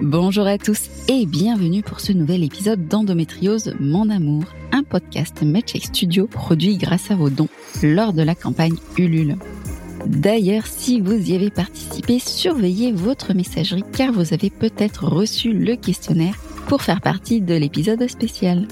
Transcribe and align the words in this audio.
Bonjour 0.00 0.46
à 0.46 0.56
tous 0.56 0.88
et 1.08 1.26
bienvenue 1.26 1.82
pour 1.82 2.00
ce 2.00 2.12
nouvel 2.12 2.44
épisode 2.44 2.88
d'Endométriose 2.88 3.74
Mon 3.78 4.08
Amour, 4.08 4.44
un 4.72 4.84
podcast 4.84 5.42
Milkshake 5.42 5.84
Studio 5.84 6.26
produit 6.26 6.78
grâce 6.78 7.10
à 7.10 7.14
vos 7.14 7.28
dons 7.28 7.48
lors 7.82 8.14
de 8.14 8.22
la 8.22 8.34
campagne 8.34 8.76
Ulule. 8.96 9.36
D'ailleurs, 10.06 10.66
si 10.66 11.02
vous 11.02 11.30
y 11.30 11.34
avez 11.34 11.50
participé, 11.50 12.18
surveillez 12.18 12.92
votre 12.92 13.34
messagerie 13.34 13.84
car 13.92 14.12
vous 14.12 14.32
avez 14.32 14.48
peut-être 14.48 15.04
reçu 15.04 15.52
le 15.52 15.76
questionnaire 15.76 16.36
pour 16.68 16.80
faire 16.80 17.02
partie 17.02 17.42
de 17.42 17.54
l'épisode 17.54 18.08
spécial. 18.08 18.66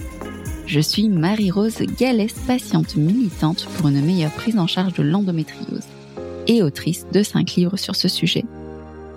Je 0.69 0.81
suis 0.81 1.09
Marie-Rose 1.09 1.79
Gallès, 1.99 2.35
patiente 2.47 2.95
militante 2.97 3.67
pour 3.77 3.89
une 3.89 4.05
meilleure 4.05 4.33
prise 4.33 4.59
en 4.59 4.67
charge 4.67 4.93
de 4.93 5.03
l'endométriose 5.03 5.87
et 6.47 6.63
autrice 6.63 7.07
de 7.11 7.23
5 7.23 7.55
livres 7.55 7.79
sur 7.79 7.97
ce 7.97 8.07
sujet. 8.07 8.45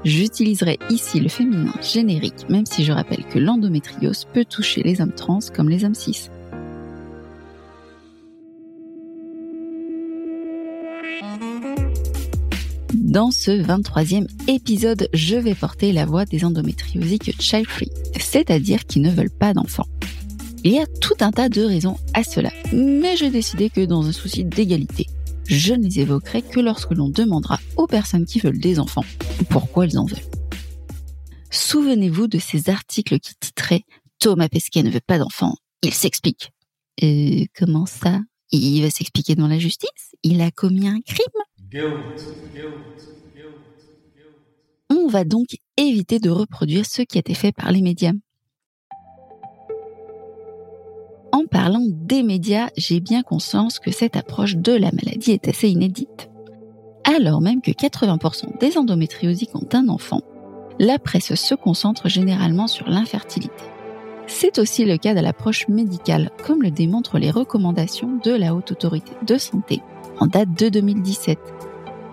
J'utiliserai 0.05 0.79
ici 0.89 1.19
le 1.19 1.27
féminin 1.27 1.73
générique, 1.81 2.47
même 2.47 2.65
si 2.65 2.85
je 2.85 2.93
rappelle 2.93 3.25
que 3.25 3.37
l'endométriose 3.37 4.25
peut 4.33 4.45
toucher 4.45 4.81
les 4.81 5.01
hommes 5.01 5.11
trans 5.11 5.39
comme 5.53 5.67
les 5.67 5.83
hommes 5.83 5.93
cis. 5.93 6.29
Dans 12.93 13.31
ce 13.31 13.51
23e 13.51 14.27
épisode, 14.47 15.09
je 15.13 15.35
vais 15.35 15.53
porter 15.53 15.91
la 15.91 16.05
voix 16.05 16.23
des 16.23 16.45
endométriosiques 16.45 17.35
child-free, 17.41 17.91
c'est-à-dire 18.17 18.85
qui 18.85 19.01
ne 19.01 19.11
veulent 19.11 19.29
pas 19.29 19.53
d'enfants. 19.53 19.87
Il 20.63 20.73
y 20.73 20.79
a 20.79 20.85
tout 20.85 21.15
un 21.21 21.31
tas 21.31 21.49
de 21.49 21.63
raisons 21.63 21.97
à 22.13 22.23
cela, 22.23 22.51
mais 22.71 23.17
j'ai 23.17 23.31
décidé 23.31 23.71
que 23.71 23.83
dans 23.83 24.05
un 24.05 24.11
souci 24.11 24.43
d'égalité, 24.43 25.07
je 25.47 25.73
ne 25.73 25.83
les 25.85 26.01
évoquerai 26.01 26.43
que 26.43 26.59
lorsque 26.59 26.91
l'on 26.91 27.09
demandera 27.09 27.59
aux 27.77 27.87
personnes 27.87 28.25
qui 28.25 28.39
veulent 28.39 28.59
des 28.59 28.79
enfants 28.79 29.03
pourquoi 29.49 29.85
elles 29.85 29.97
en 29.97 30.05
veulent. 30.05 30.19
Souvenez-vous 31.49 32.27
de 32.27 32.37
ces 32.37 32.69
articles 32.69 33.19
qui 33.19 33.33
titraient 33.39 33.85
Thomas 34.19 34.49
Pesquet 34.49 34.83
ne 34.83 34.91
veut 34.91 35.01
pas 35.05 35.17
d'enfants, 35.17 35.55
il 35.81 35.95
s'explique. 35.95 36.51
Euh, 37.03 37.43
comment 37.55 37.87
ça? 37.87 38.19
Il 38.51 38.83
va 38.83 38.91
s'expliquer 38.91 39.33
devant 39.33 39.47
la 39.47 39.57
justice? 39.57 39.89
Il 40.21 40.41
a 40.41 40.51
commis 40.51 40.87
un 40.87 41.01
crime? 41.01 41.25
On 44.91 45.07
va 45.07 45.23
donc 45.23 45.47
éviter 45.77 46.19
de 46.19 46.29
reproduire 46.29 46.85
ce 46.85 47.01
qui 47.01 47.17
a 47.17 47.21
été 47.21 47.33
fait 47.33 47.51
par 47.51 47.71
les 47.71 47.81
médias. 47.81 48.11
En 51.31 51.45
parlant 51.45 51.85
des 51.87 52.23
médias, 52.23 52.69
j'ai 52.75 52.99
bien 52.99 53.23
conscience 53.23 53.79
que 53.79 53.91
cette 53.91 54.17
approche 54.17 54.57
de 54.57 54.73
la 54.73 54.91
maladie 54.91 55.31
est 55.31 55.47
assez 55.47 55.69
inédite. 55.69 56.29
Alors 57.05 57.41
même 57.41 57.61
que 57.61 57.71
80% 57.71 58.59
des 58.59 58.77
endométriosiques 58.77 59.55
ont 59.55 59.67
un 59.73 59.87
enfant, 59.87 60.21
la 60.77 60.99
presse 60.99 61.33
se 61.35 61.55
concentre 61.55 62.09
généralement 62.09 62.67
sur 62.67 62.89
l'infertilité. 62.89 63.63
C'est 64.27 64.59
aussi 64.59 64.85
le 64.85 64.97
cas 64.97 65.13
de 65.13 65.19
l'approche 65.19 65.67
médicale, 65.67 66.31
comme 66.45 66.61
le 66.61 66.71
démontrent 66.71 67.17
les 67.17 67.31
recommandations 67.31 68.19
de 68.23 68.31
la 68.31 68.53
Haute 68.53 68.71
Autorité 68.71 69.11
de 69.25 69.37
Santé 69.37 69.81
en 70.19 70.27
date 70.27 70.53
de 70.57 70.69
2017. 70.69 71.39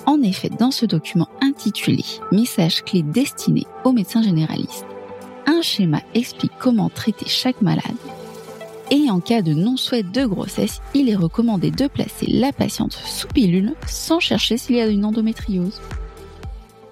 En 0.06 0.22
effet, 0.22 0.48
dans 0.48 0.70
ce 0.70 0.86
document 0.86 1.28
intitulé 1.42 2.04
Message 2.32 2.82
clé 2.82 3.02
destiné 3.02 3.66
aux 3.84 3.92
médecins 3.92 4.22
généralistes, 4.22 4.86
un 5.46 5.60
schéma 5.60 6.02
explique 6.14 6.52
comment 6.58 6.88
traiter 6.88 7.28
chaque 7.28 7.62
malade 7.62 7.82
et 8.90 9.10
en 9.10 9.20
cas 9.20 9.42
de 9.42 9.52
non-souhait 9.52 10.02
de 10.02 10.24
grossesse, 10.24 10.80
il 10.94 11.08
est 11.08 11.16
recommandé 11.16 11.70
de 11.70 11.86
placer 11.86 12.26
la 12.26 12.52
patiente 12.52 12.92
sous 12.92 13.28
pilule 13.28 13.74
sans 13.86 14.20
chercher 14.20 14.56
s'il 14.56 14.76
y 14.76 14.80
a 14.80 14.86
une 14.86 15.04
endométriose. 15.04 15.80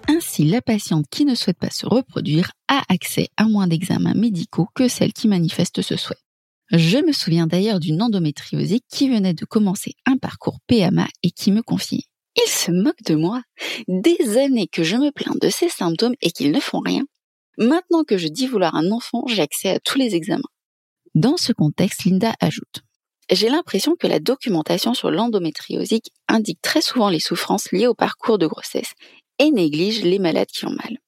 Ainsi, 0.08 0.44
la 0.44 0.62
patiente 0.62 1.06
qui 1.10 1.24
ne 1.24 1.34
souhaite 1.34 1.58
pas 1.58 1.70
se 1.70 1.86
reproduire 1.86 2.52
a 2.68 2.82
accès 2.88 3.28
à 3.36 3.44
moins 3.44 3.66
d'examens 3.66 4.14
médicaux 4.14 4.68
que 4.74 4.88
celle 4.88 5.12
qui 5.12 5.26
manifeste 5.26 5.82
ce 5.82 5.96
souhait. 5.96 6.16
Je 6.70 6.98
me 6.98 7.12
souviens 7.12 7.46
d'ailleurs 7.46 7.80
d'une 7.80 8.02
endométriose 8.02 8.76
qui 8.90 9.08
venait 9.08 9.34
de 9.34 9.44
commencer 9.44 9.94
un 10.04 10.16
parcours 10.16 10.58
PMA 10.66 11.06
et 11.22 11.30
qui 11.30 11.50
me 11.50 11.62
confiait 11.62 12.04
Il 12.36 12.50
se 12.50 12.70
moque 12.70 13.02
de 13.04 13.14
moi. 13.14 13.42
Des 13.88 14.36
années 14.36 14.68
que 14.68 14.82
je 14.82 14.96
me 14.96 15.10
plains 15.10 15.36
de 15.40 15.48
ces 15.48 15.68
symptômes 15.68 16.14
et 16.20 16.30
qu'ils 16.30 16.52
ne 16.52 16.60
font 16.60 16.80
rien. 16.80 17.04
Maintenant 17.58 18.04
que 18.04 18.18
je 18.18 18.28
dis 18.28 18.46
vouloir 18.46 18.74
un 18.74 18.90
enfant, 18.90 19.24
j'ai 19.28 19.42
accès 19.42 19.70
à 19.70 19.80
tous 19.80 19.98
les 19.98 20.14
examens. 20.14 20.42
Dans 21.16 21.38
ce 21.38 21.54
contexte, 21.54 22.04
Linda 22.04 22.34
ajoute 22.40 22.82
J'ai 23.32 23.48
l'impression 23.48 23.96
que 23.98 24.06
la 24.06 24.20
documentation 24.20 24.92
sur 24.92 25.10
l'endométriosique 25.10 26.12
indique 26.28 26.60
très 26.60 26.82
souvent 26.82 27.08
les 27.08 27.20
souffrances 27.20 27.72
liées 27.72 27.86
au 27.86 27.94
parcours 27.94 28.36
de 28.36 28.46
grossesse 28.46 28.92
et 29.38 29.50
néglige 29.50 30.02
les 30.02 30.18
malades 30.18 30.50
qui 30.52 30.66
ont 30.66 30.76
mal. 30.76 30.98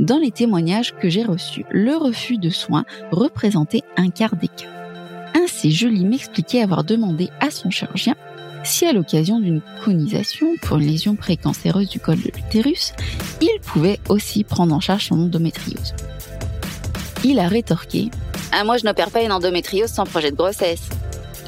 Dans 0.00 0.18
les 0.18 0.32
témoignages 0.32 0.92
que 0.96 1.08
j'ai 1.08 1.22
reçus, 1.22 1.64
le 1.70 1.94
refus 1.94 2.38
de 2.38 2.50
soins 2.50 2.84
représentait 3.12 3.82
un 3.96 4.10
quart 4.10 4.34
des 4.34 4.48
cas. 4.48 4.72
Ainsi, 5.36 5.70
Julie 5.70 6.04
m'expliquait 6.04 6.62
avoir 6.62 6.82
demandé 6.82 7.28
à 7.38 7.52
son 7.52 7.70
chirurgien 7.70 8.16
si 8.64 8.86
à 8.86 8.92
l'occasion 8.92 9.38
d'une 9.38 9.62
conisation 9.84 10.56
pour 10.62 10.78
une 10.78 10.86
lésion 10.86 11.14
précancéreuse 11.14 11.90
du 11.90 12.00
col 12.00 12.20
de 12.20 12.32
l'utérus, 12.34 12.92
il 13.40 13.60
pouvait 13.60 14.00
aussi 14.08 14.42
prendre 14.42 14.74
en 14.74 14.80
charge 14.80 15.06
son 15.06 15.20
endométriose. 15.20 15.94
Il 17.24 17.38
a 17.38 17.46
rétorqué 17.46 18.10
Ah, 18.50 18.64
moi 18.64 18.78
je 18.78 18.84
n'opère 18.84 19.10
pas 19.10 19.22
une 19.22 19.30
endométriose 19.30 19.90
sans 19.90 20.04
projet 20.04 20.32
de 20.32 20.36
grossesse. 20.36 20.88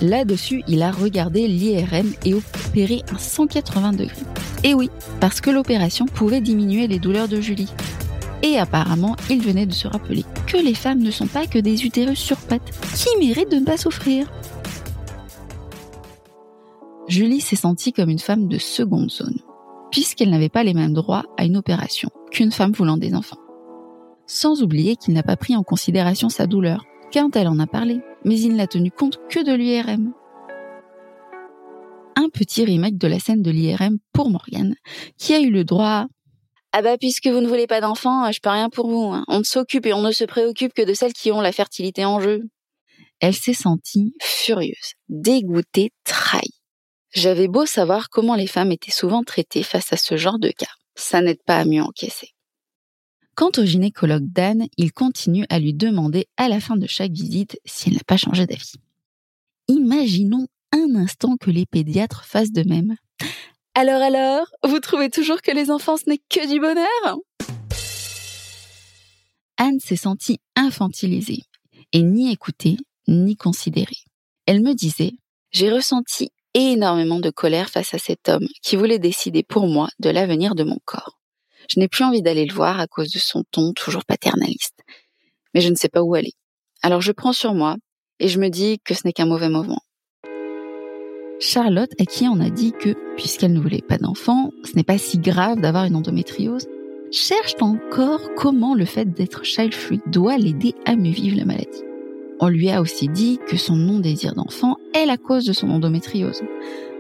Là-dessus, 0.01 0.63
il 0.69 0.83
a 0.83 0.93
regardé 0.93 1.49
l'IRM 1.49 2.13
et 2.25 2.35
opéré 2.35 3.03
un 3.13 3.19
180 3.19 3.93
degrés. 3.93 4.17
Et 4.63 4.73
oui, 4.75 4.89
parce 5.21 5.41
que 5.41 5.51
l'opération 5.51 6.07
pouvait 6.07 6.41
diminuer 6.41 6.87
les 6.87 7.01
douleurs 7.01 7.29
de 7.29 7.41
Julie. 7.41 7.73
Et 8.43 8.59
apparemment, 8.59 9.17
il 9.31 9.41
venait 9.41 9.67
de 9.67 9.73
se 9.73 9.89
rappeler 9.89 10.25
que 10.47 10.57
les 10.57 10.75
femmes 10.75 11.03
ne 11.03 11.11
sont 11.11 11.27
pas 11.27 11.47
que 11.47 11.59
des 11.59 11.85
utérus 11.85 12.19
sur 12.19 12.37
pattes 12.37 12.71
qui 12.95 13.09
méritent 13.19 13.51
de 13.51 13.57
ne 13.57 13.65
pas 13.65 13.77
souffrir. 13.77 14.31
Julie 17.09 17.41
s'est 17.41 17.57
sentie 17.57 17.93
comme 17.93 18.11
une 18.11 18.19
femme 18.19 18.49
de 18.49 18.59
seconde 18.59 19.11
zone, 19.11 19.39
puisqu'elle 19.91 20.31
n'avait 20.31 20.49
pas 20.49 20.63
les 20.63 20.75
mêmes 20.75 20.95
droits 20.95 21.25
à 21.37 21.45
une 21.45 21.57
opération 21.57 22.11
qu'une 22.31 22.53
femme 22.53 22.73
voulant 22.73 22.97
des 22.97 23.15
enfants 23.15 23.39
sans 24.27 24.63
oublier 24.63 24.97
qu'il 24.97 25.15
n'a 25.15 25.23
pas 25.23 25.37
pris 25.37 25.57
en 25.57 25.63
considération 25.63 26.29
sa 26.29 26.47
douleur, 26.47 26.85
quand 27.13 27.37
elle 27.37 27.49
en 27.49 27.59
a 27.59 27.67
parlé, 27.67 28.01
mais 28.25 28.39
il 28.39 28.57
n'a 28.57 28.67
tenu 28.67 28.91
compte 28.91 29.21
que 29.29 29.45
de 29.45 29.53
l'IRM. 29.53 30.13
Un 32.17 32.29
petit 32.29 32.65
remake 32.65 32.97
de 32.99 33.09
la 33.09 33.19
scène 33.19 33.43
de 33.43 33.51
l'IRM 33.51 33.99
pour 34.13 34.31
Morgane, 34.31 34.75
qui 35.19 35.35
a 35.35 35.41
eu 35.41 35.51
le 35.51 35.65
droit 35.65 36.07
ah 36.77 36.83
bah 36.83 36.99
puisque 36.99 37.29
vous 37.29 37.41
ne 37.41 37.47
voulez 37.47 37.69
pas 37.69 37.81
d'enfants, 37.81 38.33
je 38.33 38.41
peux 38.41 38.51
rien 38.51 38.69
pour 38.69 38.89
vous. 38.89 39.13
Hein. 39.13 39.25
On 39.29 39.39
ne 39.39 39.45
s'occupe 39.45 39.87
et 39.87 39.93
on 39.93 40.03
ne 40.03 40.11
se 40.11 40.25
préoccupe 40.25 40.75
que 40.75 40.83
de 40.83 40.93
celles 40.93 41.13
qui 41.13 41.31
ont 41.31 41.41
la 41.41 41.53
fertilité 41.53 42.05
en 42.05 42.19
jeu. 42.19 42.43
Elle 43.21 43.37
s'est 43.37 43.55
sentie 43.55 44.13
furieuse, 44.21 44.95
dégoûtée, 45.09 45.93
trahie. 46.03 46.59
J'avais 47.15 47.47
beau 47.47 47.65
savoir 47.65 48.09
comment 48.11 48.35
les 48.35 48.49
femmes 48.49 48.73
étaient 48.73 48.91
souvent 48.91 49.23
traitées 49.23 49.63
face 49.63 49.93
à 49.93 49.97
ce 49.97 50.17
genre 50.17 50.41
de 50.41 50.51
cas. 50.51 50.73
Ça 50.97 51.21
n'aide 51.21 51.43
pas 51.47 51.59
à 51.59 51.65
mieux 51.65 51.81
encaisser. 51.81 52.34
Quant 53.37 53.51
au 53.59 53.65
gynécologue 53.65 54.31
Dan, 54.31 54.69
il 54.77 54.93
continue 54.93 55.45
à 55.51 55.59
lui 55.59 55.75
demander 55.75 56.29
à 56.37 56.49
la 56.49 56.61
fin 56.61 56.77
de 56.77 56.87
chaque 56.87 57.11
visite 57.11 57.59
si 57.65 57.89
elle 57.89 57.97
n'a 57.97 58.05
pas 58.07 58.17
changé 58.17 58.47
d'avis. 58.47 58.75
Imaginons 59.67 60.47
un 60.73 60.95
instant 60.95 61.37
que 61.37 61.51
les 61.51 61.67
pédiatres 61.67 62.25
fassent 62.25 62.53
de 62.53 62.63
même. 62.63 62.95
Alors 63.75 64.03
alors, 64.03 64.47
vous 64.63 64.79
trouvez 64.79 65.11
toujours 65.11 65.43
que 65.43 65.51
les 65.51 65.73
enfants 65.73 65.97
ce 65.97 66.09
n'est 66.09 66.21
que 66.29 66.49
du 66.49 66.61
bonheur? 66.61 67.19
Anne 69.57 69.81
s'est 69.81 69.97
sentie 69.97 70.39
infantilisée 70.55 71.43
et 71.93 72.03
ni 72.03 72.31
écoutée 72.31 72.77
ni 73.09 73.37
considérée. 73.37 74.05
Elle 74.47 74.63
me 74.63 74.75
disait 74.75 75.13
J'ai 75.51 75.73
ressenti 75.73 76.31
énormément 76.55 77.19
de 77.19 77.31
colère 77.31 77.69
face 77.69 77.95
à 77.95 77.99
cet 77.99 78.29
homme 78.29 78.47
qui 78.63 78.77
voulait 78.77 79.01
décider 79.01 79.43
pour 79.43 79.67
moi 79.67 79.89
de 79.99 80.11
l'avenir 80.11 80.55
de 80.55 80.63
mon 80.63 80.79
corps. 80.85 81.19
Je 81.69 81.81
n'ai 81.81 81.89
plus 81.89 82.05
envie 82.05 82.23
d'aller 82.23 82.45
le 82.45 82.55
voir 82.55 82.81
à 82.81 82.87
cause 82.87 83.11
de 83.11 83.19
son 83.19 83.45
ton 83.51 83.73
toujours 83.73 84.05
paternaliste. 84.05 84.81
Mais 85.55 85.61
je 85.61 85.69
ne 85.69 85.75
sais 85.75 85.89
pas 85.89 86.03
où 86.03 86.15
aller. 86.15 86.33
Alors 86.83 87.01
je 87.01 87.13
prends 87.13 87.33
sur 87.33 87.55
moi 87.55 87.77
et 88.21 88.29
je 88.29 88.39
me 88.39 88.49
dis 88.49 88.79
que 88.85 88.95
ce 88.95 89.03
n'est 89.05 89.13
qu'un 89.13 89.27
mauvais 89.27 89.49
moment. 89.49 89.81
Charlotte, 91.41 91.91
à 92.01 92.05
qui 92.05 92.27
on 92.29 92.41
a 92.41 92.49
dit 92.49 92.73
que, 92.73 92.95
puisqu'elle 93.17 93.53
ne 93.53 93.61
voulait 93.61 93.83
pas 93.83 93.99
d'enfant, 93.99 94.51
ce 94.65 94.77
n'est 94.77 94.85
pas 94.85 94.99
si 94.99 95.19
grave 95.19 95.61
d'avoir 95.61 95.85
une 95.85 95.97
endométriose, 95.97 96.67
cherche 97.11 97.55
encore 97.61 98.21
comment 98.37 98.75
le 98.75 98.85
fait 98.85 99.13
d'être 99.13 99.45
child-free 99.45 100.01
doit 100.07 100.39
l'aider 100.39 100.75
à 100.85 100.97
mieux 100.97 101.13
vivre 101.13 101.37
la 101.37 101.45
maladie. 101.45 101.83
On 102.41 102.49
lui 102.49 102.71
a 102.71 102.81
aussi 102.81 103.09
dit 103.09 103.39
que 103.47 103.57
son 103.57 103.77
non-désir 103.77 104.35
d'enfant 104.35 104.77
est 104.95 105.07
la 105.07 105.17
cause 105.17 105.45
de 105.45 105.53
son 105.53 105.71
endométriose. 105.71 106.43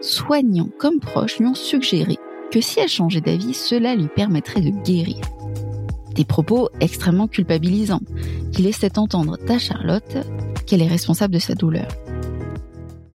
Soignants 0.00 0.70
comme 0.78 1.00
proches 1.00 1.38
lui 1.38 1.46
ont 1.46 1.54
suggéré 1.54 2.16
que 2.54 2.60
si 2.60 2.78
elle 2.78 2.88
changeait 2.88 3.20
d'avis, 3.20 3.52
cela 3.52 3.96
lui 3.96 4.06
permettrait 4.06 4.60
de 4.60 4.70
guérir. 4.70 5.20
Des 6.14 6.24
propos 6.24 6.68
extrêmement 6.78 7.26
culpabilisants 7.26 8.02
qui 8.52 8.62
laissaient 8.62 8.96
entendre 8.96 9.36
à 9.48 9.58
Charlotte 9.58 10.18
qu'elle 10.64 10.80
est 10.80 10.86
responsable 10.86 11.34
de 11.34 11.40
sa 11.40 11.56
douleur. 11.56 11.88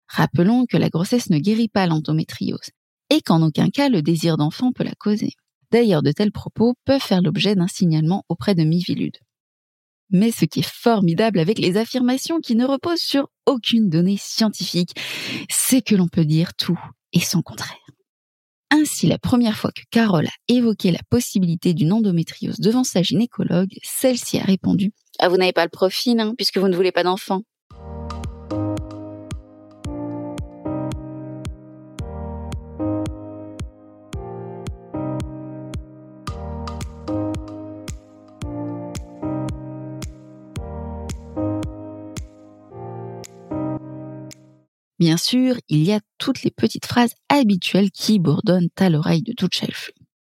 Rappelons 0.08 0.67
que 0.69 0.76
la 0.76 0.88
grossesse 0.88 1.31
ne 1.31 1.38
guérit 1.38 1.69
pas 1.69 1.87
l'endométriose 1.87 2.70
et 3.11 3.20
qu'en 3.20 3.40
aucun 3.43 3.70
cas 3.70 3.88
le 3.88 4.02
désir 4.02 4.38
d'enfant 4.38 4.73
peut 4.73 4.82
la 4.82 4.96
causer. 4.99 5.35
D'ailleurs, 5.70 6.02
de 6.02 6.11
tels 6.11 6.32
propos 6.32 6.75
peuvent 6.84 7.00
faire 7.00 7.23
l'objet 7.23 7.55
d'un 7.55 7.69
signalement 7.69 8.25
auprès 8.29 8.56
de 8.56 8.64
Mivilude. 8.64 9.19
Mais 10.11 10.32
ce 10.32 10.46
qui 10.46 10.61
est 10.61 10.69
formidable 10.69 11.38
avec 11.38 11.61
les 11.61 11.76
affirmations 11.76 12.41
qui 12.41 12.56
ne 12.56 12.67
reposent 12.67 12.99
sur 12.99 13.29
aucune 13.46 13.88
donnée 13.88 14.17
scientifique, 14.19 14.96
c'est 15.49 15.81
que 15.82 15.94
l'on 15.94 16.08
peut 16.08 16.25
dire 16.25 16.55
tout 16.55 16.81
et 17.12 17.20
son 17.20 17.41
contraire. 17.41 17.79
Ainsi, 18.70 19.06
la 19.06 19.19
première 19.19 19.56
fois 19.56 19.70
que 19.73 19.82
Carole 19.91 20.26
a 20.26 20.32
évoqué 20.49 20.91
la 20.91 21.00
possibilité 21.09 21.73
d'une 21.73 21.93
endométriose 21.93 22.61
devant 22.61 22.85
sa 22.85 23.03
gynécologue, 23.03 23.73
celle-ci 23.82 24.38
a 24.38 24.44
répondu⁇ 24.44 24.87
Ah, 25.19 25.29
vous 25.29 25.37
n'avez 25.37 25.53
pas 25.53 25.65
le 25.65 25.70
profil, 25.70 26.20
hein, 26.20 26.35
puisque 26.37 26.59
vous 26.59 26.69
ne 26.69 26.76
voulez 26.76 26.93
pas 26.93 27.03
d'enfant⁇ 27.03 27.38
Bien 44.98 45.16
sûr, 45.16 45.54
il 45.68 45.84
y 45.84 45.92
a 45.92 46.00
toutes 46.18 46.42
les 46.42 46.50
petites 46.50 46.86
phrases 46.86 47.14
habituelles 47.28 47.90
qui 47.90 48.18
bourdonnent 48.18 48.68
à 48.78 48.90
l'oreille 48.90 49.22
de 49.22 49.32
toute 49.32 49.54
chef. 49.54 49.90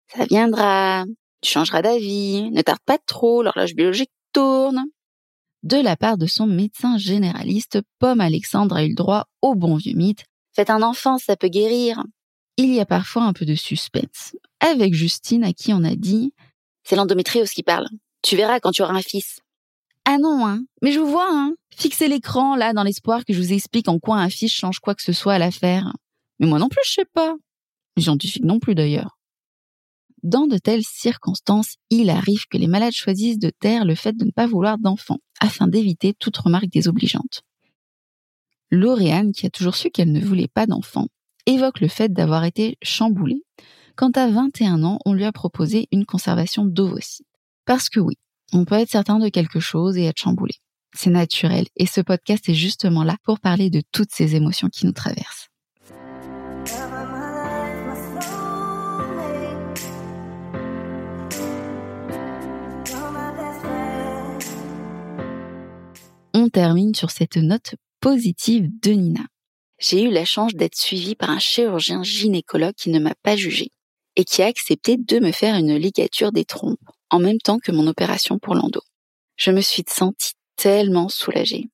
Ça 0.08 0.26
viendra, 0.26 1.06
tu 1.42 1.52
changeras 1.52 1.82
d'avis, 1.82 2.52
ne 2.52 2.62
tarde 2.62 2.82
pas 2.86 2.98
trop, 2.98 3.42
l'horloge 3.42 3.74
biologique 3.74 4.12
tourne. 4.34 4.84
De 5.64 5.78
la 5.78 5.96
part 5.96 6.18
de 6.18 6.26
son 6.26 6.48
médecin 6.48 6.98
généraliste, 6.98 7.80
Pomme 8.00 8.22
Alexandre 8.22 8.78
a 8.78 8.84
eu 8.84 8.90
le 8.90 8.96
droit 8.96 9.26
au 9.42 9.56
bon 9.56 9.76
vieux 9.76 9.94
mythe. 9.94 10.26
Faites 10.54 10.70
un 10.70 10.82
enfant, 10.82 11.18
ça 11.18 11.36
peut 11.36 11.48
guérir. 11.48 12.04
Il 12.58 12.74
y 12.74 12.80
a 12.80 12.86
parfois 12.86 13.24
un 13.24 13.34
peu 13.34 13.46
de 13.46 13.56
suspense. 13.56 14.36
Avec 14.60 14.94
Justine, 14.94 15.44
à 15.44 15.54
qui 15.54 15.74
on 15.74 15.84
a 15.84 15.96
dit, 15.96 16.34
c'est 16.84 16.96
l'endométriose 16.96 17.52
qui 17.52 17.64
parle. 17.64 17.88
Tu 18.22 18.36
verras 18.36 18.60
quand 18.60 18.72
tu 18.72 18.82
auras 18.82 18.94
un 18.94 19.02
fils. 19.02 19.40
Ah 20.12 20.18
non, 20.18 20.48
hein. 20.48 20.64
Mais 20.82 20.92
je 20.92 21.00
vous 21.00 21.06
vois, 21.06 21.30
hein. 21.30 21.54
Fixez 21.70 22.08
l'écran, 22.08 22.56
là, 22.56 22.74
dans 22.74 22.82
l'espoir 22.82 23.26
que 23.26 23.32
je 23.32 23.40
vous 23.40 23.54
explique 23.54 23.88
en 23.88 24.00
quoi 24.00 24.18
un 24.18 24.30
fiche 24.30 24.56
change 24.56 24.80
quoi 24.80 24.96
que 24.96 25.04
ce 25.04 25.14
soit 25.14 25.36
à 25.36 25.38
l'affaire. 25.38 25.94
Mais 26.40 26.48
moi 26.48 26.58
non 26.58 26.68
plus, 26.68 26.82
je 26.84 26.94
sais 26.94 27.06
pas. 27.14 27.36
Scientifique 27.96 28.44
non 28.44 28.58
plus, 28.58 28.74
d'ailleurs. 28.74 29.20
Dans 30.24 30.48
de 30.48 30.58
telles 30.58 30.82
circonstances, 30.84 31.76
il 31.92 32.10
arrive 32.10 32.48
que 32.50 32.58
les 32.58 32.66
malades 32.66 32.94
choisissent 32.94 33.38
de 33.38 33.52
taire 33.52 33.86
le 33.86 33.94
fait 33.94 34.14
de 34.14 34.26
ne 34.26 34.32
pas 34.32 34.48
vouloir 34.48 34.80
d'enfants, 34.80 35.20
afin 35.40 35.68
d'éviter 35.68 36.16
toute 36.16 36.38
remarque 36.38 36.70
désobligeante. 36.70 37.44
Lauriane, 38.72 39.32
qui 39.32 39.46
a 39.46 39.52
toujours 39.52 39.76
su 39.76 39.92
qu'elle 39.92 40.12
ne 40.12 40.26
voulait 40.26 40.48
pas 40.48 40.66
d'enfants, 40.66 41.10
évoque 41.46 41.82
le 41.82 41.88
fait 41.88 42.12
d'avoir 42.12 42.46
été 42.46 42.80
chamboulée 42.82 43.44
quand 43.96 44.18
à 44.18 44.28
21 44.28 44.82
ans, 44.82 44.98
on 45.06 45.14
lui 45.14 45.26
a 45.26 45.32
proposé 45.32 45.88
une 45.92 46.08
conservation 46.08 46.66
d'ovocytes. 46.66 47.28
Parce 47.66 47.90
que 47.90 48.00
oui, 48.00 48.16
on 48.54 48.66
peut 48.66 48.76
être 48.76 48.90
certain 48.90 49.20
de 49.20 49.30
quelque 49.30 49.60
chose 49.60 49.98
et 49.98 50.06
être 50.06 50.20
chamboulé. 50.20 50.56
C'est 50.96 51.10
naturel 51.10 51.68
et 51.76 51.86
ce 51.86 52.02
podcast 52.02 52.50
est 52.50 52.56
justement 52.56 53.04
là 53.04 53.18
pour 53.24 53.40
parler 53.40 53.70
de 53.70 53.84
toutes 53.92 54.12
ces 54.12 54.36
émotions 54.36 54.70
qui 54.70 54.86
nous 54.86 54.92
traversent. 54.92 55.48
On 66.34 66.50
termine 66.50 66.96
sur 66.96 67.12
cette 67.12 67.38
note 67.38 67.76
positive 68.00 68.70
de 68.82 68.92
Nina. 68.92 69.26
J'ai 69.80 70.04
eu 70.04 70.10
la 70.10 70.26
chance 70.26 70.54
d'être 70.54 70.76
suivie 70.76 71.16
par 71.16 71.30
un 71.30 71.40
chirurgien 71.40 72.04
gynécologue 72.04 72.74
qui 72.76 72.90
ne 72.90 73.00
m'a 73.00 73.14
pas 73.24 73.36
jugée 73.36 73.72
et 74.16 74.24
qui 74.24 74.42
a 74.42 74.48
accepté 74.48 74.98
de 74.98 75.20
me 75.20 75.32
faire 75.32 75.56
une 75.56 75.76
ligature 75.76 76.32
des 76.32 76.46
trompes 76.46 76.80
en 77.10 77.20
même 77.20 77.40
temps 77.40 77.60
que 77.60 77.72
mon 77.72 77.88
opération 77.88 78.40
pour 78.40 78.56
l'endo. 78.56 78.82
Je 79.36 79.52
me 79.52 79.62
suis 79.62 79.84
sentie 79.88 80.34
tellement 80.56 81.10
soulagée. 81.10 81.70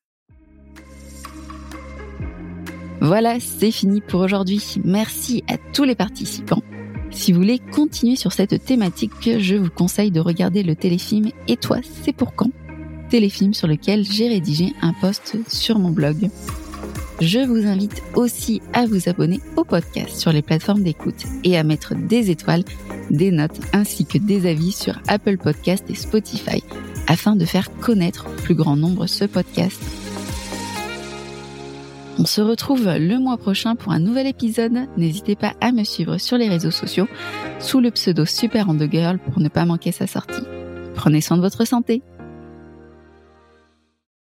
Voilà, 3.01 3.39
c'est 3.39 3.71
fini 3.71 4.01
pour 4.01 4.21
aujourd'hui. 4.21 4.77
Merci 4.83 5.43
à 5.47 5.57
tous 5.57 5.83
les 5.83 5.95
participants. 5.95 6.63
Si 7.11 7.31
vous 7.31 7.39
voulez 7.39 7.59
continuer 7.59 8.15
sur 8.15 8.33
cette 8.33 8.65
thématique, 8.65 9.39
je 9.39 9.55
vous 9.55 9.69
conseille 9.69 10.11
de 10.11 10.19
regarder 10.19 10.63
le 10.63 10.75
téléfilm 10.75 11.29
Et 11.47 11.55
toi, 11.55 11.77
c'est 12.03 12.13
pour 12.13 12.35
quand? 12.35 12.51
Téléfilm 13.09 13.53
sur 13.53 13.67
lequel 13.67 14.03
j'ai 14.03 14.27
rédigé 14.27 14.73
un 14.81 14.93
post 14.93 15.37
sur 15.47 15.79
mon 15.79 15.91
blog. 15.91 16.29
Je 17.21 17.39
vous 17.39 17.65
invite 17.65 18.03
aussi 18.15 18.61
à 18.73 18.85
vous 18.85 19.07
abonner 19.07 19.39
au 19.55 19.63
podcast 19.63 20.17
sur 20.17 20.33
les 20.33 20.41
plateformes 20.41 20.83
d'écoute 20.83 21.23
et 21.45 21.57
à 21.57 21.63
mettre 21.63 21.95
des 21.95 22.29
étoiles, 22.29 22.63
des 23.09 23.31
notes 23.31 23.59
ainsi 23.71 24.05
que 24.05 24.17
des 24.17 24.49
avis 24.49 24.73
sur 24.73 24.99
Apple 25.07 25.37
Podcast 25.37 25.85
et 25.89 25.95
Spotify 25.95 26.61
afin 27.07 27.35
de 27.35 27.45
faire 27.45 27.71
connaître 27.77 28.27
au 28.27 28.41
plus 28.41 28.55
grand 28.55 28.75
nombre 28.75 29.07
ce 29.07 29.23
podcast. 29.25 29.81
On 32.17 32.25
se 32.25 32.41
retrouve 32.41 32.85
le 32.85 33.17
mois 33.17 33.37
prochain 33.37 33.75
pour 33.75 33.91
un 33.91 33.99
nouvel 33.99 34.27
épisode. 34.27 34.87
N'hésitez 34.97 35.35
pas 35.35 35.53
à 35.61 35.71
me 35.71 35.83
suivre 35.83 36.17
sur 36.17 36.37
les 36.37 36.49
réseaux 36.49 36.71
sociaux 36.71 37.07
sous 37.59 37.79
le 37.79 37.91
pseudo 37.91 38.25
Super 38.25 38.67
Girl 38.89 39.19
pour 39.19 39.39
ne 39.39 39.49
pas 39.49 39.65
manquer 39.65 39.91
sa 39.91 40.07
sortie. 40.07 40.43
Prenez 40.95 41.21
soin 41.21 41.37
de 41.37 41.41
votre 41.41 41.65
santé. 41.65 42.01